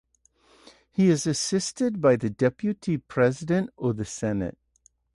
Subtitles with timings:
[0.89, 4.57] He is assisted by the Deputy President of the Senate.